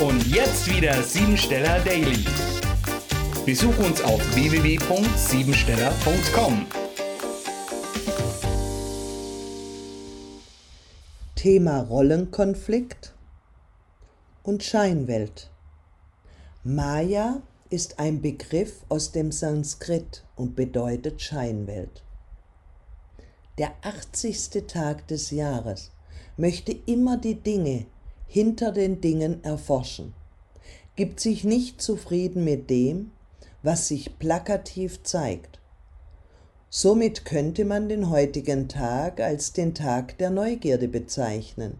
[0.00, 2.24] Und jetzt wieder Siebensteller Daily.
[3.46, 6.66] Besuch uns auf www.siebensteller.com.
[11.36, 13.14] Thema Rollenkonflikt
[14.42, 15.52] und Scheinwelt.
[16.64, 17.40] Maya
[17.70, 22.02] ist ein Begriff aus dem Sanskrit und bedeutet Scheinwelt.
[23.58, 24.64] Der 80.
[24.66, 25.92] Tag des Jahres
[26.36, 27.86] möchte immer die Dinge
[28.26, 30.14] hinter den Dingen erforschen,
[30.96, 33.10] gibt sich nicht zufrieden mit dem,
[33.62, 35.58] was sich plakativ zeigt.
[36.68, 41.78] Somit könnte man den heutigen Tag als den Tag der Neugierde bezeichnen.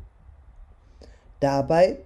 [1.41, 1.99] Dabei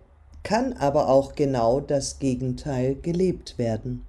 [0.42, 4.06] kann aber auch genau das Gegenteil gelebt werden.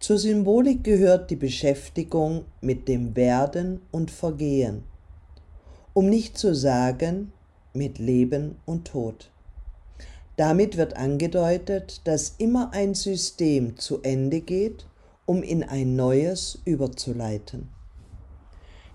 [0.00, 4.84] Zur Symbolik gehört die Beschäftigung mit dem Werden und Vergehen,
[5.94, 7.32] um nicht zu sagen
[7.76, 9.30] mit Leben und Tod.
[10.36, 14.86] Damit wird angedeutet, dass immer ein System zu Ende geht,
[15.24, 17.68] um in ein neues überzuleiten.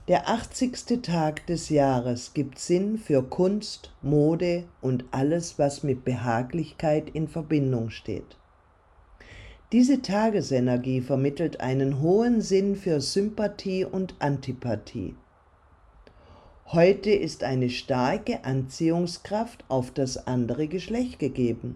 [0.08, 1.02] Der 80.
[1.02, 7.92] Tag des Jahres gibt Sinn für Kunst, Mode und alles, was mit Behaglichkeit in Verbindung
[7.92, 8.38] steht.
[9.72, 15.16] Diese Tagesenergie vermittelt einen hohen Sinn für Sympathie und Antipathie.
[16.74, 21.76] Heute ist eine starke Anziehungskraft auf das andere Geschlecht gegeben.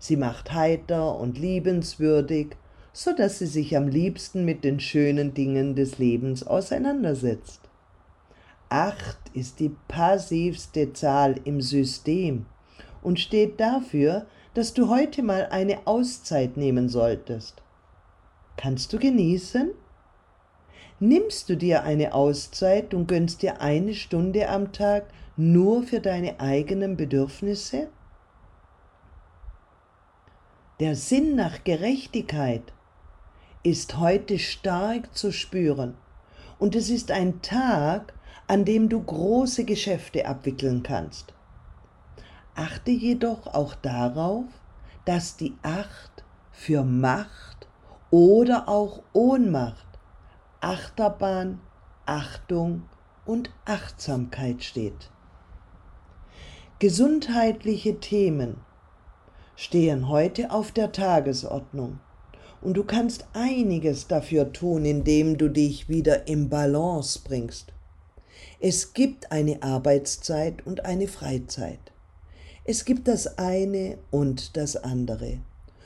[0.00, 2.56] Sie macht heiter und liebenswürdig,
[2.92, 7.60] so dass sie sich am liebsten mit den schönen Dingen des Lebens auseinandersetzt.
[8.68, 12.46] Acht ist die passivste Zahl im System
[13.02, 17.62] und steht dafür, dass du heute mal eine Auszeit nehmen solltest.
[18.56, 19.70] Kannst du genießen?
[20.98, 25.04] Nimmst du dir eine Auszeit und gönnst dir eine Stunde am Tag
[25.36, 27.88] nur für deine eigenen Bedürfnisse?
[30.80, 32.72] Der Sinn nach Gerechtigkeit
[33.62, 35.98] ist heute stark zu spüren
[36.58, 38.14] und es ist ein Tag,
[38.46, 41.34] an dem du große Geschäfte abwickeln kannst.
[42.54, 44.46] Achte jedoch auch darauf,
[45.04, 47.68] dass die Acht für Macht
[48.10, 49.85] oder auch Ohnmacht,
[50.60, 51.60] Achterbahn,
[52.06, 52.82] Achtung
[53.24, 55.10] und Achtsamkeit steht.
[56.78, 58.58] Gesundheitliche Themen
[59.54, 62.00] stehen heute auf der Tagesordnung
[62.62, 67.72] und du kannst einiges dafür tun, indem du dich wieder im Balance bringst.
[68.58, 71.92] Es gibt eine Arbeitszeit und eine Freizeit.
[72.64, 75.38] Es gibt das eine und das andere,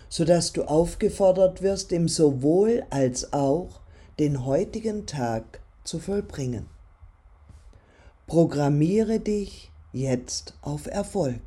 [0.09, 3.81] sodass du aufgefordert wirst, im sowohl als auch
[4.21, 6.67] den heutigen Tag zu vollbringen.
[8.27, 11.41] Programmiere dich jetzt auf Erfolg.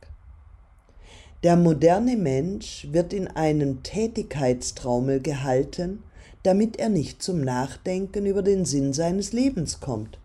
[1.43, 6.01] Der moderne Mensch wird in einem Tätigkeitstraumel gehalten,
[6.41, 10.17] damit er nicht zum Nachdenken über den Sinn seines Lebens kommt.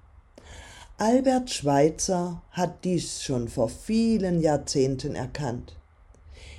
[0.97, 5.77] Albert Schweitzer hat dies schon vor vielen Jahrzehnten erkannt.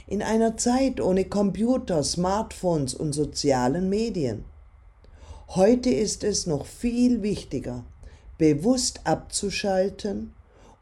[0.05, 4.45] In einer Zeit ohne Computer, Smartphones und sozialen Medien.
[5.55, 7.83] Heute ist es noch viel wichtiger,
[8.37, 10.31] bewusst abzuschalten,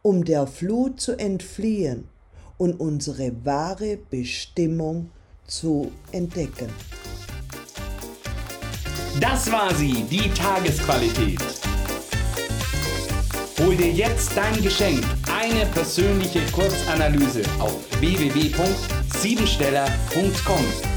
[0.02, 2.10] um der Flut zu entfliehen
[2.58, 5.10] und unsere wahre Bestimmung
[5.48, 6.68] zu entdecken.
[9.22, 11.40] Das war sie, die Tagesqualität.
[13.60, 20.97] Hol dir jetzt dein Geschenk, eine persönliche Kurzanalyse auf www.siebensteller.com.